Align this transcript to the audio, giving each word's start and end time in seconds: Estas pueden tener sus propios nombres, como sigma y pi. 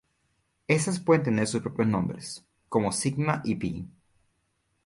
Estas 0.67 0.99
pueden 0.99 1.21
tener 1.21 1.45
sus 1.45 1.61
propios 1.61 1.87
nombres, 1.87 2.43
como 2.69 2.91
sigma 2.91 3.41
y 3.45 3.53
pi. 3.53 3.87